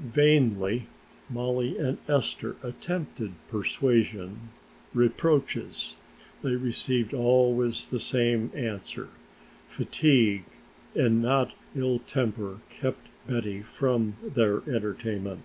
Vainly 0.00 0.86
Mollie 1.28 1.76
and 1.76 1.98
Esther 2.08 2.54
attempted 2.62 3.32
persuasion, 3.48 4.50
reproaches, 4.94 5.96
they 6.40 6.54
received 6.54 7.12
always 7.12 7.88
the 7.90 7.98
same 7.98 8.52
answer 8.54 9.08
fatigue 9.66 10.44
and 10.94 11.20
not 11.20 11.52
ill 11.74 11.98
temper 11.98 12.60
kept 12.70 13.08
Betty 13.26 13.60
from 13.60 14.14
their 14.22 14.58
entertainment. 14.72 15.40